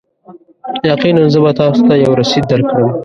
یقینا، 0.91 1.23
زه 1.33 1.39
به 1.43 1.51
تاسو 1.59 1.81
ته 1.87 1.93
یو 2.03 2.11
رسید 2.21 2.43
درکړم. 2.51 2.89